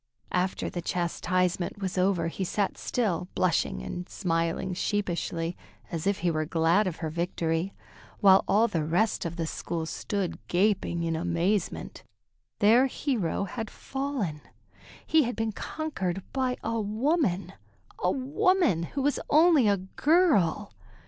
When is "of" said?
6.87-6.95, 9.25-9.35